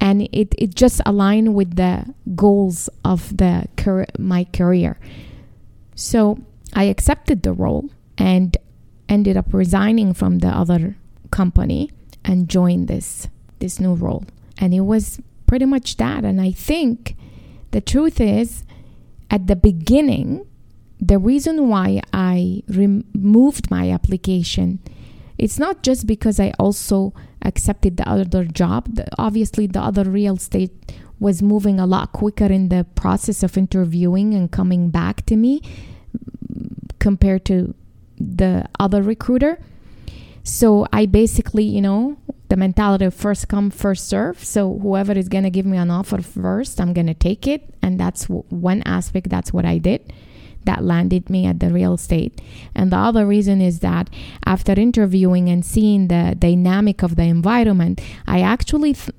and 0.00 0.22
it, 0.32 0.54
it 0.58 0.74
just 0.74 1.00
aligned 1.06 1.54
with 1.54 1.76
the 1.76 2.12
goals 2.34 2.88
of 3.04 3.36
the 3.36 3.68
my 4.18 4.44
career. 4.44 4.98
So 5.94 6.38
I 6.72 6.84
accepted 6.84 7.42
the 7.42 7.52
role 7.52 7.90
and 8.18 8.56
ended 9.08 9.36
up 9.36 9.52
resigning 9.52 10.14
from 10.14 10.38
the 10.38 10.48
other 10.48 10.96
company 11.30 11.90
and 12.24 12.48
joined 12.48 12.88
this 12.88 13.28
this 13.58 13.80
new 13.80 13.94
role. 13.94 14.24
And 14.58 14.74
it 14.74 14.80
was 14.80 15.20
pretty 15.46 15.64
much 15.64 15.96
that. 15.96 16.24
And 16.24 16.40
I 16.40 16.52
think 16.52 17.16
the 17.70 17.80
truth 17.80 18.20
is, 18.20 18.64
at 19.30 19.46
the 19.46 19.56
beginning, 19.56 20.46
the 21.00 21.18
reason 21.18 21.68
why 21.68 22.00
I 22.12 22.62
removed 22.68 23.70
my 23.70 23.90
application, 23.90 24.80
it's 25.38 25.58
not 25.58 25.82
just 25.82 26.06
because 26.06 26.38
I 26.38 26.52
also 26.58 27.12
accepted 27.42 27.96
the 27.96 28.08
other 28.08 28.44
job. 28.44 28.94
The, 28.94 29.06
obviously, 29.18 29.66
the 29.66 29.80
other 29.80 30.04
real 30.04 30.36
estate 30.36 30.72
was 31.24 31.40
moving 31.40 31.80
a 31.80 31.86
lot 31.86 32.12
quicker 32.12 32.44
in 32.44 32.68
the 32.68 32.84
process 32.94 33.42
of 33.42 33.56
interviewing 33.56 34.34
and 34.34 34.52
coming 34.52 34.90
back 34.90 35.24
to 35.24 35.36
me 35.36 35.62
compared 36.98 37.46
to 37.46 37.74
the 38.18 38.68
other 38.78 39.02
recruiter. 39.02 39.58
So 40.42 40.86
I 40.92 41.06
basically, 41.06 41.64
you 41.64 41.80
know, 41.80 42.18
the 42.50 42.58
mentality 42.58 43.06
of 43.06 43.14
first 43.14 43.48
come, 43.48 43.70
first 43.70 44.06
serve. 44.06 44.44
So 44.44 44.78
whoever 44.82 45.12
is 45.12 45.30
going 45.30 45.44
to 45.44 45.50
give 45.50 45.64
me 45.64 45.78
an 45.78 45.90
offer 45.90 46.20
first, 46.20 46.78
I'm 46.78 46.92
going 46.92 47.06
to 47.06 47.14
take 47.14 47.46
it. 47.46 47.74
And 47.80 47.98
that's 47.98 48.26
one 48.26 48.82
aspect. 48.82 49.30
That's 49.30 49.50
what 49.50 49.64
I 49.64 49.78
did. 49.78 50.12
That 50.66 50.84
landed 50.84 51.30
me 51.30 51.46
at 51.46 51.58
the 51.58 51.70
real 51.70 51.94
estate. 51.94 52.42
And 52.74 52.92
the 52.92 52.98
other 52.98 53.24
reason 53.26 53.62
is 53.62 53.80
that 53.80 54.10
after 54.44 54.72
interviewing 54.72 55.48
and 55.48 55.64
seeing 55.64 56.08
the 56.08 56.36
dynamic 56.38 57.02
of 57.02 57.16
the 57.16 57.22
environment, 57.22 58.02
I 58.26 58.42
actually 58.42 58.92
th- 58.92 59.16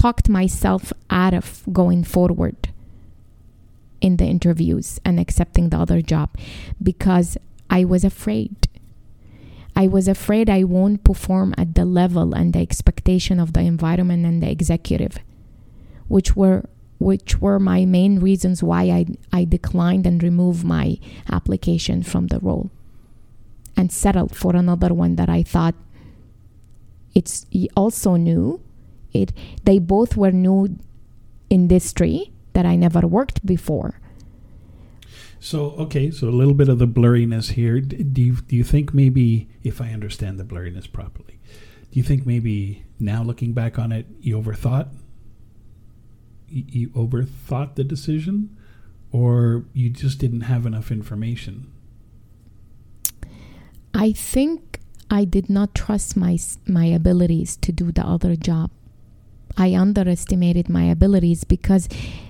talked 0.00 0.28
myself 0.28 0.92
out 1.10 1.34
of 1.34 1.46
going 1.72 2.02
forward 2.02 2.56
in 4.00 4.16
the 4.16 4.24
interviews 4.24 4.98
and 5.04 5.20
accepting 5.20 5.68
the 5.68 5.78
other 5.78 6.00
job 6.00 6.28
because 6.82 7.36
I 7.68 7.84
was 7.84 8.02
afraid 8.04 8.56
I 9.76 9.86
was 9.86 10.08
afraid 10.08 10.50
I 10.50 10.64
won't 10.64 11.04
perform 11.04 11.54
at 11.56 11.74
the 11.74 11.84
level 11.84 12.34
and 12.34 12.52
the 12.52 12.58
expectation 12.60 13.38
of 13.38 13.52
the 13.52 13.60
environment 13.60 14.26
and 14.26 14.42
the 14.42 14.50
executive, 14.50 15.18
which 16.08 16.36
were 16.36 16.68
which 16.98 17.40
were 17.40 17.58
my 17.58 17.86
main 17.86 18.20
reasons 18.20 18.62
why 18.62 18.82
I, 18.90 19.06
I 19.32 19.44
declined 19.44 20.06
and 20.06 20.22
removed 20.22 20.64
my 20.64 20.98
application 21.30 22.02
from 22.02 22.26
the 22.26 22.38
role 22.40 22.70
and 23.74 23.90
settled 23.90 24.36
for 24.36 24.54
another 24.54 24.92
one 24.92 25.16
that 25.16 25.30
I 25.30 25.42
thought 25.42 25.74
it's 27.14 27.46
also 27.74 28.16
new. 28.16 28.60
It 29.12 29.32
they 29.64 29.78
both 29.78 30.16
were 30.16 30.30
new 30.30 30.76
industry 31.48 32.32
that 32.52 32.66
I 32.66 32.76
never 32.76 33.00
worked 33.00 33.44
before. 33.44 34.00
So 35.40 35.70
okay, 35.78 36.10
so 36.10 36.28
a 36.28 36.30
little 36.30 36.54
bit 36.54 36.68
of 36.68 36.78
the 36.78 36.86
blurriness 36.86 37.52
here. 37.52 37.80
Do 37.80 38.22
you 38.22 38.36
do 38.36 38.54
you 38.54 38.64
think 38.64 38.92
maybe 38.92 39.48
if 39.62 39.80
I 39.80 39.90
understand 39.90 40.38
the 40.38 40.44
blurriness 40.44 40.90
properly, 40.90 41.40
do 41.90 41.98
you 41.98 42.02
think 42.02 42.26
maybe 42.26 42.84
now 42.98 43.22
looking 43.22 43.52
back 43.52 43.78
on 43.78 43.90
it, 43.90 44.06
you 44.20 44.38
overthought? 44.40 44.88
You, 46.48 46.64
you 46.68 46.88
overthought 46.90 47.76
the 47.76 47.84
decision, 47.84 48.56
or 49.12 49.64
you 49.72 49.88
just 49.88 50.18
didn't 50.18 50.42
have 50.42 50.66
enough 50.66 50.90
information? 50.90 51.72
I 53.94 54.12
think 54.12 54.80
I 55.10 55.24
did 55.24 55.48
not 55.48 55.74
trust 55.74 56.16
my 56.16 56.38
my 56.66 56.84
abilities 56.84 57.56
to 57.56 57.72
do 57.72 57.90
the 57.90 58.06
other 58.06 58.36
job. 58.36 58.70
I 59.56 59.74
underestimated 59.74 60.68
my 60.68 60.84
abilities 60.84 61.44
because 61.44 61.88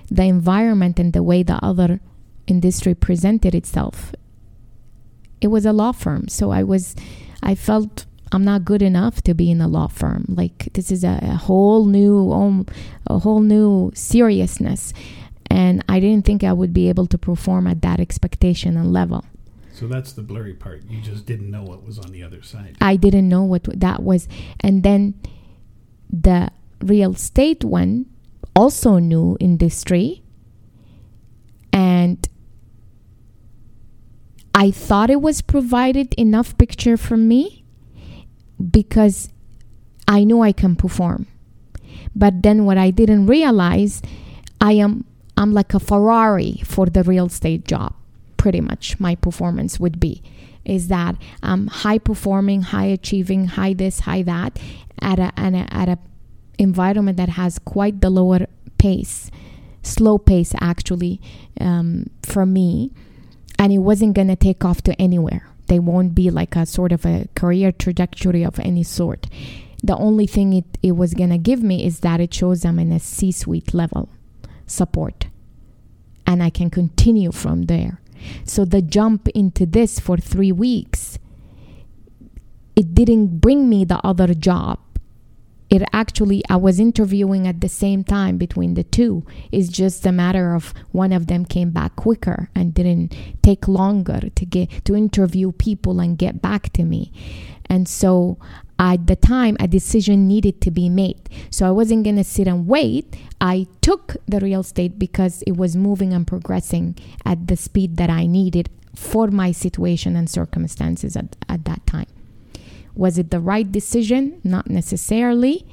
the 0.09 0.23
environment 0.23 0.99
and 0.99 1.13
the 1.13 1.23
way 1.23 1.43
the 1.43 1.63
other 1.63 1.99
industry 2.47 2.93
presented 2.93 3.55
itself. 3.55 4.13
It 5.39 5.47
was 5.47 5.65
a 5.65 5.73
law 5.73 5.91
firm, 5.91 6.27
so 6.27 6.51
I 6.51 6.63
was, 6.63 6.95
I 7.41 7.55
felt 7.55 8.05
I'm 8.31 8.43
not 8.43 8.63
good 8.63 8.81
enough 8.81 9.21
to 9.23 9.33
be 9.33 9.49
in 9.49 9.61
a 9.61 9.67
law 9.67 9.87
firm. 9.87 10.25
Like 10.27 10.69
this 10.73 10.91
is 10.91 11.03
a, 11.03 11.19
a 11.21 11.35
whole 11.35 11.85
new, 11.85 12.31
um, 12.31 12.65
a 13.07 13.19
whole 13.19 13.41
new 13.41 13.91
seriousness, 13.95 14.93
and 15.49 15.83
I 15.89 15.99
didn't 15.99 16.25
think 16.25 16.43
I 16.43 16.53
would 16.53 16.73
be 16.73 16.89
able 16.89 17.07
to 17.07 17.17
perform 17.17 17.67
at 17.67 17.81
that 17.81 17.99
expectation 17.99 18.77
and 18.77 18.93
level. 18.93 19.25
So 19.73 19.87
that's 19.87 20.13
the 20.13 20.21
blurry 20.21 20.53
part. 20.53 20.83
You 20.89 21.01
just 21.01 21.25
didn't 21.25 21.49
know 21.49 21.63
what 21.63 21.83
was 21.83 21.97
on 21.97 22.11
the 22.11 22.23
other 22.23 22.43
side. 22.43 22.77
I 22.81 22.97
didn't 22.97 23.27
know 23.27 23.43
what 23.43 23.63
that 23.79 24.03
was, 24.03 24.27
and 24.59 24.83
then 24.83 25.19
the 26.11 26.51
real 26.83 27.13
estate 27.13 27.63
one 27.63 28.05
also 28.55 28.97
new 28.97 29.37
industry 29.39 30.21
and 31.71 32.27
I 34.53 34.71
thought 34.71 35.09
it 35.09 35.21
was 35.21 35.41
provided 35.41 36.13
enough 36.15 36.57
picture 36.57 36.97
for 36.97 37.15
me 37.15 37.63
because 38.69 39.29
I 40.07 40.23
knew 40.23 40.41
I 40.41 40.51
can 40.51 40.75
perform. 40.75 41.27
But 42.13 42.43
then 42.43 42.65
what 42.65 42.77
I 42.77 42.91
didn't 42.91 43.27
realize, 43.27 44.01
I 44.59 44.73
am 44.73 45.05
I'm 45.37 45.53
like 45.53 45.73
a 45.73 45.79
Ferrari 45.79 46.61
for 46.65 46.85
the 46.87 47.03
real 47.03 47.27
estate 47.27 47.65
job. 47.65 47.95
Pretty 48.35 48.59
much 48.59 48.99
my 48.99 49.15
performance 49.15 49.79
would 49.79 49.99
be 49.99 50.21
is 50.65 50.89
that 50.89 51.15
I'm 51.41 51.67
high 51.67 51.97
performing, 51.97 52.61
high 52.61 52.85
achieving, 52.85 53.47
high 53.47 53.73
this, 53.73 54.01
high 54.01 54.21
that 54.23 54.59
at 55.01 55.17
a, 55.17 55.31
at 55.39 55.53
a, 55.53 55.73
at 55.73 55.89
a 55.89 55.97
environment 56.57 57.17
that 57.17 57.29
has 57.29 57.59
quite 57.59 58.01
the 58.01 58.09
lower 58.09 58.47
pace, 58.77 59.31
slow 59.83 60.17
pace 60.17 60.53
actually 60.59 61.21
um, 61.59 62.09
for 62.23 62.45
me 62.45 62.91
and 63.61 63.71
it 63.71 63.77
wasn't 63.77 64.15
to 64.27 64.35
take 64.35 64.65
off 64.65 64.81
to 64.81 64.99
anywhere. 64.99 65.47
They 65.67 65.79
won't 65.79 66.15
be 66.15 66.31
like 66.31 66.55
a 66.55 66.65
sort 66.65 66.91
of 66.91 67.05
a 67.05 67.27
career 67.35 67.71
trajectory 67.71 68.43
of 68.43 68.59
any 68.59 68.83
sort. 68.83 69.27
The 69.83 69.95
only 69.95 70.25
thing 70.27 70.53
it, 70.53 70.65
it 70.81 70.93
was 70.93 71.13
to 71.29 71.37
give 71.37 71.61
me 71.61 71.85
is 71.85 71.99
that 71.99 72.19
it 72.19 72.33
shows 72.33 72.65
I'm 72.65 72.79
in 72.79 72.91
a 72.91 72.99
C 72.99 73.31
suite 73.31 73.73
level 73.73 74.09
support. 74.65 75.27
And 76.25 76.41
I 76.41 76.49
can 76.49 76.69
continue 76.69 77.31
from 77.31 77.63
there. 77.63 78.01
So 78.45 78.65
the 78.65 78.81
jump 78.81 79.27
into 79.29 79.65
this 79.65 79.99
for 79.99 80.17
three 80.17 80.51
weeks, 80.51 81.19
it 82.75 82.95
didn't 82.95 83.39
bring 83.39 83.69
me 83.69 83.85
the 83.85 83.99
other 84.03 84.33
job 84.33 84.79
it 85.71 85.81
actually 85.93 86.43
i 86.49 86.55
was 86.57 86.79
interviewing 86.79 87.47
at 87.47 87.61
the 87.61 87.69
same 87.69 88.03
time 88.03 88.37
between 88.37 88.73
the 88.75 88.83
two. 88.83 89.25
It's 89.51 89.69
just 89.69 90.05
a 90.05 90.11
matter 90.11 90.53
of 90.53 90.73
one 90.91 91.13
of 91.13 91.27
them 91.27 91.45
came 91.45 91.71
back 91.71 91.95
quicker 91.95 92.49
and 92.53 92.73
didn't 92.73 93.15
take 93.41 93.67
longer 93.67 94.29
to 94.35 94.45
get 94.45 94.85
to 94.85 94.95
interview 94.95 95.51
people 95.53 95.99
and 96.01 96.17
get 96.17 96.41
back 96.41 96.73
to 96.73 96.83
me. 96.83 97.11
And 97.69 97.87
so 97.87 98.37
at 98.77 99.07
the 99.07 99.15
time 99.15 99.55
a 99.59 99.67
decision 99.67 100.27
needed 100.27 100.59
to 100.61 100.71
be 100.71 100.89
made. 100.89 101.29
So 101.49 101.65
i 101.65 101.71
wasn't 101.71 102.03
going 102.03 102.17
to 102.17 102.23
sit 102.25 102.47
and 102.47 102.67
wait. 102.67 103.15
I 103.39 103.67
took 103.79 104.17
the 104.27 104.41
real 104.41 104.59
estate 104.59 104.99
because 104.99 105.41
it 105.43 105.55
was 105.55 105.75
moving 105.75 106.13
and 106.13 106.27
progressing 106.27 106.97
at 107.25 107.47
the 107.47 107.55
speed 107.55 107.95
that 107.97 108.09
i 108.09 108.25
needed 108.25 108.69
for 108.93 109.27
my 109.27 109.51
situation 109.53 110.17
and 110.17 110.29
circumstances 110.29 111.15
at, 111.15 111.37
at 111.47 111.63
that 111.63 111.85
time 111.87 112.07
was 112.95 113.17
it 113.17 113.31
the 113.31 113.39
right 113.39 113.69
decision? 113.69 114.39
Not 114.43 114.69
necessarily. 114.69 115.65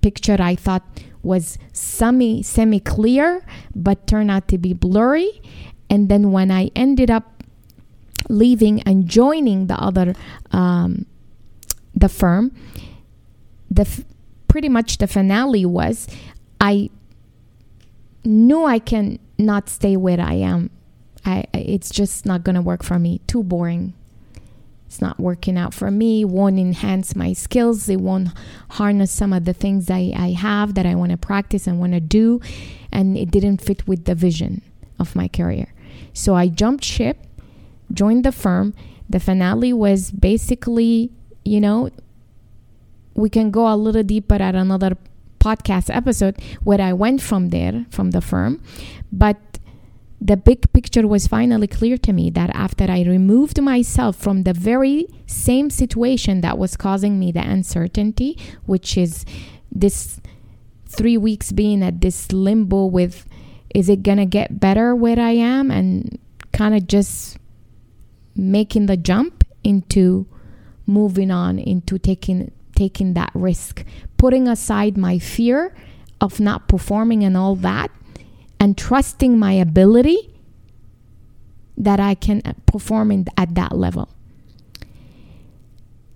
Picture 0.00 0.36
I 0.38 0.54
thought 0.54 0.84
was 1.22 1.58
semi 1.72 2.42
semi 2.42 2.80
clear, 2.80 3.44
but 3.74 4.06
turned 4.06 4.30
out 4.30 4.48
to 4.48 4.58
be 4.58 4.72
blurry. 4.72 5.42
And 5.90 6.08
then 6.08 6.32
when 6.32 6.50
I 6.50 6.70
ended 6.76 7.10
up 7.10 7.42
leaving 8.28 8.82
and 8.82 9.08
joining 9.08 9.66
the 9.66 9.74
other 9.74 10.14
um, 10.52 11.06
the 11.94 12.08
firm, 12.08 12.54
the 13.70 13.82
f- 13.82 14.04
pretty 14.48 14.68
much 14.68 14.98
the 14.98 15.06
finale 15.06 15.66
was 15.66 16.06
I 16.60 16.90
knew 18.24 18.64
I 18.64 18.78
can 18.78 19.18
not 19.38 19.68
stay 19.68 19.96
where 19.96 20.20
I 20.20 20.34
am. 20.34 20.70
I, 21.24 21.44
it's 21.52 21.90
just 21.90 22.24
not 22.24 22.44
gonna 22.44 22.62
work 22.62 22.84
for 22.84 22.98
me. 22.98 23.20
Too 23.26 23.42
boring 23.42 23.94
it's 24.86 25.00
not 25.00 25.18
working 25.18 25.58
out 25.58 25.74
for 25.74 25.90
me, 25.90 26.24
won't 26.24 26.58
enhance 26.58 27.16
my 27.16 27.32
skills, 27.32 27.88
it 27.88 28.00
won't 28.00 28.28
harness 28.70 29.10
some 29.10 29.32
of 29.32 29.44
the 29.44 29.52
things 29.52 29.90
I, 29.90 30.12
I 30.16 30.30
have 30.30 30.74
that 30.74 30.86
I 30.86 30.94
want 30.94 31.10
to 31.10 31.16
practice 31.16 31.66
and 31.66 31.80
want 31.80 31.92
to 31.92 32.00
do, 32.00 32.40
and 32.92 33.18
it 33.18 33.30
didn't 33.30 33.60
fit 33.60 33.86
with 33.88 34.04
the 34.04 34.14
vision 34.14 34.62
of 34.98 35.16
my 35.16 35.28
career. 35.28 35.72
So 36.12 36.34
I 36.34 36.48
jumped 36.48 36.84
ship, 36.84 37.18
joined 37.92 38.24
the 38.24 38.32
firm. 38.32 38.74
The 39.10 39.20
finale 39.20 39.72
was 39.72 40.10
basically, 40.10 41.10
you 41.44 41.60
know, 41.60 41.90
we 43.14 43.28
can 43.28 43.50
go 43.50 43.72
a 43.72 43.76
little 43.76 44.02
deeper 44.02 44.34
at 44.34 44.54
another 44.54 44.96
podcast 45.40 45.94
episode 45.94 46.36
where 46.64 46.80
I 46.80 46.92
went 46.92 47.22
from 47.22 47.50
there, 47.50 47.86
from 47.90 48.12
the 48.12 48.20
firm. 48.20 48.62
But 49.12 49.36
the 50.26 50.36
big 50.36 50.72
picture 50.72 51.06
was 51.06 51.28
finally 51.28 51.68
clear 51.68 51.96
to 51.98 52.12
me 52.12 52.30
that 52.30 52.50
after 52.52 52.90
I 52.90 53.02
removed 53.02 53.62
myself 53.62 54.16
from 54.16 54.42
the 54.42 54.52
very 54.52 55.06
same 55.26 55.70
situation 55.70 56.40
that 56.40 56.58
was 56.58 56.76
causing 56.76 57.20
me 57.20 57.30
the 57.30 57.48
uncertainty, 57.48 58.36
which 58.64 58.98
is 58.98 59.24
this 59.70 60.20
three 60.88 61.16
weeks 61.16 61.52
being 61.52 61.80
at 61.82 62.00
this 62.00 62.32
limbo 62.32 62.86
with 62.86 63.26
is 63.72 63.88
it 63.88 64.02
gonna 64.02 64.26
get 64.26 64.58
better 64.58 64.96
where 64.96 65.20
I 65.20 65.32
am? 65.32 65.70
And 65.70 66.18
kind 66.52 66.74
of 66.74 66.88
just 66.88 67.38
making 68.34 68.86
the 68.86 68.96
jump 68.96 69.44
into 69.62 70.26
moving 70.86 71.30
on 71.30 71.58
into 71.58 71.98
taking 71.98 72.50
taking 72.74 73.14
that 73.14 73.30
risk. 73.34 73.84
Putting 74.16 74.48
aside 74.48 74.96
my 74.96 75.18
fear 75.20 75.74
of 76.20 76.40
not 76.40 76.68
performing 76.68 77.22
and 77.22 77.36
all 77.36 77.54
that 77.56 77.90
and 78.58 78.76
trusting 78.76 79.38
my 79.38 79.52
ability 79.52 80.34
that 81.76 82.00
I 82.00 82.14
can 82.14 82.42
uh, 82.44 82.54
perform 82.66 83.10
in, 83.10 83.26
at 83.36 83.54
that 83.54 83.76
level. 83.76 84.08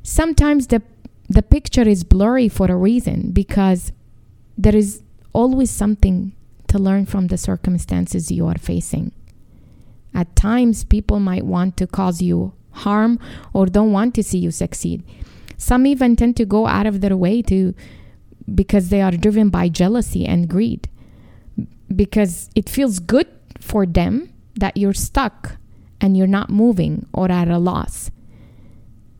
Sometimes 0.02 0.68
the 0.68 0.82
the 1.28 1.42
picture 1.42 1.86
is 1.88 2.02
blurry 2.02 2.48
for 2.48 2.66
a 2.66 2.74
reason 2.74 3.30
because 3.30 3.92
there 4.58 4.74
is 4.74 5.00
always 5.32 5.70
something 5.70 6.32
to 6.66 6.76
learn 6.76 7.06
from 7.06 7.28
the 7.28 7.38
circumstances 7.38 8.32
you 8.32 8.48
are 8.48 8.58
facing. 8.58 9.12
At 10.12 10.34
times, 10.34 10.82
people 10.82 11.20
might 11.20 11.46
want 11.46 11.76
to 11.76 11.86
cause 11.86 12.20
you 12.20 12.52
harm 12.72 13.20
or 13.52 13.66
don't 13.66 13.92
want 13.92 14.16
to 14.16 14.24
see 14.24 14.38
you 14.38 14.50
succeed. 14.50 15.04
Some 15.56 15.86
even 15.86 16.16
tend 16.16 16.36
to 16.38 16.44
go 16.44 16.66
out 16.66 16.86
of 16.86 17.00
their 17.00 17.16
way 17.16 17.42
to 17.42 17.74
because 18.52 18.88
they 18.88 19.00
are 19.00 19.12
driven 19.12 19.50
by 19.50 19.68
jealousy 19.68 20.26
and 20.26 20.48
greed 20.48 20.88
because 21.94 22.50
it 22.54 22.68
feels 22.68 22.98
good 22.98 23.26
for 23.58 23.86
them 23.86 24.32
that 24.54 24.76
you're 24.76 24.94
stuck 24.94 25.56
and 26.00 26.16
you're 26.16 26.26
not 26.26 26.50
moving 26.50 27.06
or 27.12 27.30
at 27.30 27.48
a 27.48 27.58
loss. 27.58 28.10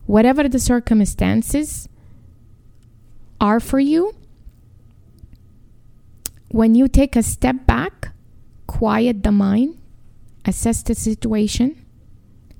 Whatever 0.05 0.47
the 0.47 0.59
circumstances 0.59 1.87
are 3.39 3.59
for 3.59 3.79
you, 3.79 4.15
when 6.49 6.75
you 6.75 6.87
take 6.87 7.15
a 7.15 7.23
step 7.23 7.65
back, 7.65 8.09
quiet 8.67 9.23
the 9.23 9.31
mind, 9.31 9.77
assess 10.45 10.83
the 10.83 10.95
situation, 10.95 11.85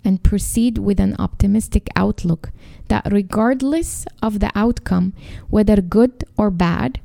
and 0.03 0.24
proceed 0.24 0.77
with 0.77 1.00
an 1.00 1.15
optimistic 1.20 1.89
outlook 1.96 2.51
that, 2.88 3.06
regardless 3.12 4.06
of 4.22 4.39
the 4.39 4.51
outcome, 4.56 5.13
whether 5.50 5.82
good 5.82 6.24
or 6.38 6.50
bad, 6.50 7.00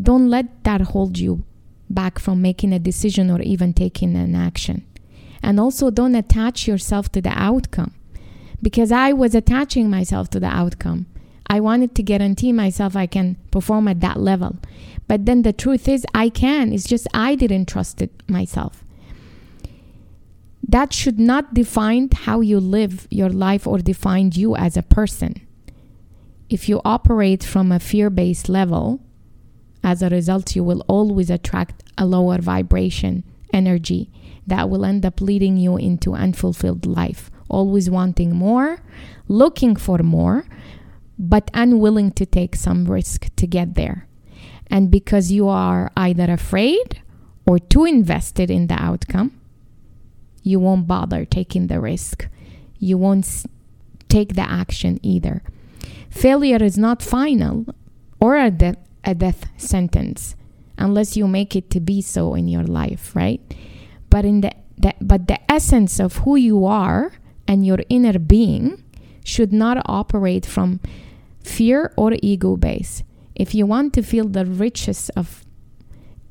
don't 0.00 0.28
let 0.28 0.62
that 0.64 0.80
hold 0.82 1.18
you 1.18 1.44
back 1.88 2.18
from 2.18 2.42
making 2.42 2.72
a 2.72 2.78
decision 2.78 3.30
or 3.30 3.40
even 3.42 3.72
taking 3.72 4.16
an 4.16 4.34
action. 4.34 4.86
And 5.42 5.60
also, 5.60 5.90
don't 5.90 6.14
attach 6.14 6.66
yourself 6.66 7.10
to 7.12 7.20
the 7.20 7.30
outcome 7.30 7.94
because 8.62 8.90
I 8.90 9.12
was 9.12 9.34
attaching 9.34 9.90
myself 9.90 10.30
to 10.30 10.40
the 10.40 10.46
outcome. 10.46 11.06
I 11.46 11.60
wanted 11.60 11.94
to 11.94 12.02
guarantee 12.02 12.52
myself 12.52 12.96
I 12.96 13.06
can 13.06 13.36
perform 13.50 13.86
at 13.88 14.00
that 14.00 14.18
level. 14.18 14.56
But 15.06 15.26
then 15.26 15.42
the 15.42 15.52
truth 15.52 15.88
is, 15.88 16.04
I 16.14 16.28
can. 16.28 16.72
It's 16.72 16.84
just 16.86 17.06
I 17.14 17.36
didn't 17.36 17.66
trust 17.66 18.02
it 18.02 18.10
myself. 18.28 18.82
That 20.68 20.92
should 20.92 21.20
not 21.20 21.54
define 21.54 22.08
how 22.12 22.40
you 22.40 22.58
live 22.58 23.06
your 23.08 23.30
life 23.30 23.66
or 23.66 23.78
define 23.78 24.32
you 24.34 24.56
as 24.56 24.76
a 24.76 24.82
person. 24.82 25.40
If 26.50 26.68
you 26.68 26.80
operate 26.84 27.44
from 27.44 27.70
a 27.70 27.78
fear 27.78 28.10
based 28.10 28.48
level, 28.48 29.00
as 29.82 30.02
a 30.02 30.08
result, 30.08 30.56
you 30.56 30.64
will 30.64 30.84
always 30.88 31.30
attract 31.30 31.82
a 31.96 32.06
lower 32.06 32.38
vibration 32.38 33.24
energy 33.52 34.10
that 34.46 34.68
will 34.68 34.84
end 34.84 35.04
up 35.04 35.20
leading 35.20 35.56
you 35.56 35.76
into 35.76 36.14
unfulfilled 36.14 36.86
life, 36.86 37.30
always 37.48 37.90
wanting 37.90 38.34
more, 38.34 38.80
looking 39.28 39.76
for 39.76 39.98
more, 39.98 40.46
but 41.18 41.50
unwilling 41.54 42.10
to 42.12 42.26
take 42.26 42.54
some 42.54 42.84
risk 42.84 43.28
to 43.36 43.46
get 43.46 43.74
there. 43.74 44.06
And 44.68 44.90
because 44.90 45.32
you 45.32 45.48
are 45.48 45.90
either 45.96 46.30
afraid 46.30 47.00
or 47.46 47.58
too 47.58 47.84
invested 47.84 48.50
in 48.50 48.66
the 48.66 48.74
outcome, 48.74 49.40
you 50.42 50.60
won't 50.60 50.86
bother 50.86 51.24
taking 51.24 51.66
the 51.66 51.80
risk. 51.80 52.28
You 52.78 52.98
won't 52.98 53.46
take 54.08 54.34
the 54.34 54.48
action 54.48 54.98
either. 55.02 55.42
Failure 56.10 56.62
is 56.62 56.78
not 56.78 57.02
final 57.02 57.66
or 58.20 58.36
a, 58.36 58.50
de- 58.50 58.76
a 59.06 59.14
death 59.14 59.46
sentence 59.56 60.34
unless 60.76 61.16
you 61.16 61.26
make 61.26 61.56
it 61.56 61.70
to 61.70 61.80
be 61.80 62.02
so 62.02 62.34
in 62.34 62.48
your 62.48 62.64
life, 62.64 63.14
right? 63.16 63.40
But 64.10 64.24
in 64.24 64.40
the, 64.42 64.52
the 64.76 64.94
but 65.00 65.28
the 65.28 65.40
essence 65.50 65.98
of 65.98 66.18
who 66.18 66.36
you 66.36 66.66
are 66.66 67.12
and 67.48 67.64
your 67.64 67.78
inner 67.88 68.18
being 68.18 68.82
should 69.24 69.52
not 69.52 69.82
operate 69.86 70.44
from 70.44 70.80
fear 71.40 71.92
or 71.96 72.12
ego 72.22 72.56
base. 72.56 73.02
If 73.34 73.54
you 73.54 73.66
want 73.66 73.94
to 73.94 74.02
feel 74.02 74.26
the 74.26 74.44
richness 74.44 75.08
of 75.10 75.44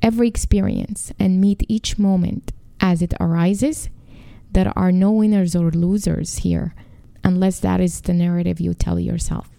every 0.02 0.28
experience 0.28 1.12
and 1.18 1.40
meet 1.40 1.64
each 1.68 1.98
moment 1.98 2.52
as 2.80 3.02
it 3.02 3.14
arises, 3.20 3.88
there 4.50 4.72
are 4.76 4.92
no 4.92 5.10
winners 5.10 5.56
or 5.56 5.70
losers 5.70 6.38
here, 6.38 6.74
unless 7.24 7.60
that 7.60 7.80
is 7.80 8.00
the 8.02 8.12
narrative 8.12 8.60
you 8.60 8.74
tell 8.74 8.98
yourself. 8.98 9.50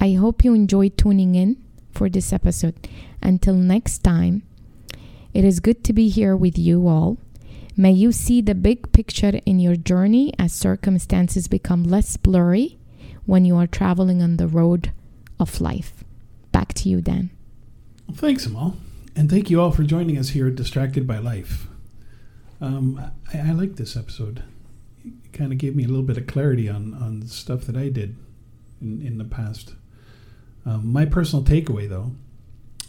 I 0.00 0.12
hope 0.12 0.44
you 0.44 0.54
enjoyed 0.54 0.96
tuning 0.96 1.34
in 1.34 1.56
for 1.98 2.08
this 2.08 2.32
episode. 2.32 2.88
Until 3.20 3.54
next 3.54 3.98
time, 3.98 4.44
it 5.34 5.44
is 5.44 5.58
good 5.58 5.82
to 5.84 5.92
be 5.92 6.08
here 6.08 6.36
with 6.36 6.56
you 6.56 6.86
all. 6.86 7.18
May 7.76 7.90
you 7.90 8.12
see 8.12 8.40
the 8.40 8.54
big 8.54 8.92
picture 8.92 9.40
in 9.44 9.58
your 9.58 9.74
journey 9.74 10.32
as 10.38 10.52
circumstances 10.52 11.48
become 11.48 11.82
less 11.82 12.16
blurry 12.16 12.78
when 13.26 13.44
you 13.44 13.56
are 13.56 13.66
traveling 13.66 14.22
on 14.22 14.36
the 14.36 14.46
road 14.46 14.92
of 15.40 15.60
life. 15.60 16.04
Back 16.52 16.72
to 16.74 16.88
you, 16.88 17.00
Dan. 17.00 17.30
Well, 18.06 18.16
Thanks, 18.16 18.46
Amal. 18.46 18.76
And 19.16 19.28
thank 19.28 19.50
you 19.50 19.60
all 19.60 19.72
for 19.72 19.82
joining 19.82 20.16
us 20.16 20.30
here 20.30 20.46
at 20.46 20.54
Distracted 20.54 21.04
by 21.04 21.18
Life. 21.18 21.66
Um, 22.60 23.10
I, 23.34 23.50
I 23.50 23.52
like 23.52 23.74
this 23.74 23.96
episode. 23.96 24.44
It 25.04 25.32
kind 25.32 25.52
of 25.52 25.58
gave 25.58 25.74
me 25.74 25.84
a 25.84 25.88
little 25.88 26.04
bit 26.04 26.16
of 26.16 26.28
clarity 26.28 26.68
on, 26.68 26.94
on 26.94 27.26
stuff 27.26 27.62
that 27.62 27.76
I 27.76 27.88
did 27.88 28.16
in, 28.80 29.02
in 29.02 29.18
the 29.18 29.24
past. 29.24 29.74
Um, 30.68 30.92
my 30.92 31.06
personal 31.06 31.42
takeaway, 31.42 31.88
though, 31.88 32.12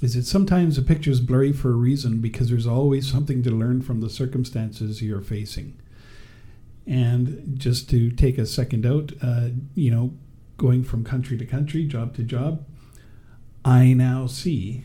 is 0.01 0.15
that 0.15 0.25
sometimes 0.25 0.77
a 0.77 0.81
picture 0.81 1.11
is 1.11 1.21
blurry 1.21 1.53
for 1.53 1.69
a 1.69 1.75
reason 1.75 2.19
because 2.19 2.49
there's 2.49 2.67
always 2.67 3.09
something 3.09 3.41
to 3.43 3.51
learn 3.51 3.81
from 3.81 4.01
the 4.01 4.09
circumstances 4.09 5.01
you're 5.01 5.21
facing. 5.21 5.79
And 6.85 7.53
just 7.57 7.89
to 7.91 8.11
take 8.11 8.37
a 8.37 8.45
second 8.45 8.85
out, 8.85 9.13
uh, 9.21 9.49
you 9.75 9.91
know, 9.91 10.13
going 10.57 10.83
from 10.83 11.05
country 11.05 11.37
to 11.37 11.45
country, 11.45 11.85
job 11.85 12.15
to 12.15 12.23
job, 12.23 12.65
I 13.63 13.93
now 13.93 14.27
see, 14.27 14.83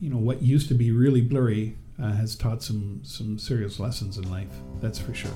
you 0.00 0.10
know, 0.10 0.16
what 0.16 0.42
used 0.42 0.66
to 0.68 0.74
be 0.74 0.90
really 0.90 1.20
blurry 1.20 1.76
uh, 2.02 2.12
has 2.12 2.34
taught 2.34 2.62
some 2.62 3.00
some 3.04 3.38
serious 3.38 3.78
lessons 3.78 4.18
in 4.18 4.28
life. 4.28 4.54
That's 4.80 4.98
for 4.98 5.14
sure. 5.14 5.30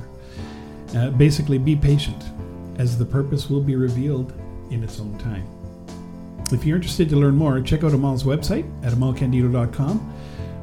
Uh, 0.96 1.10
basically, 1.10 1.58
be 1.58 1.76
patient, 1.76 2.24
as 2.76 2.98
the 2.98 3.04
purpose 3.04 3.48
will 3.48 3.62
be 3.62 3.76
revealed 3.76 4.32
in 4.70 4.82
its 4.82 4.98
own 4.98 5.16
time. 5.18 5.59
If 6.52 6.64
you're 6.64 6.76
interested 6.76 7.08
to 7.10 7.16
learn 7.16 7.36
more, 7.36 7.60
check 7.60 7.84
out 7.84 7.92
Amal's 7.92 8.24
website 8.24 8.68
at 8.84 8.92
amalcandido.com, 8.92 9.98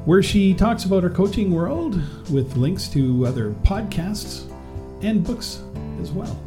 where 0.06 0.22
she 0.22 0.54
talks 0.54 0.86
about 0.86 1.04
her 1.04 1.10
coaching 1.10 1.52
world 1.52 1.96
with 2.32 2.56
links 2.58 2.88
to 2.90 3.26
other 3.26 3.52
podcasts 3.64 4.52
and 5.04 5.24
books 5.24 5.62
as 6.02 6.12
well. 6.12 6.40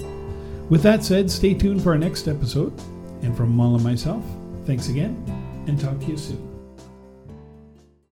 With 0.68 0.82
that 0.82 1.04
said, 1.04 1.30
stay 1.30 1.54
tuned 1.54 1.82
for 1.82 1.90
our 1.90 1.98
next 1.98 2.28
episode. 2.28 2.72
And 3.22 3.36
from 3.36 3.50
Amal 3.50 3.74
and 3.74 3.84
myself, 3.84 4.24
thanks 4.64 4.88
again, 4.88 5.22
and 5.66 5.78
talk 5.78 5.98
to 6.00 6.06
you 6.06 6.16
soon. 6.16 6.49